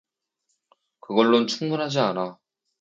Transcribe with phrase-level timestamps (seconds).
[0.99, 2.39] 그걸론 충분하지 않아.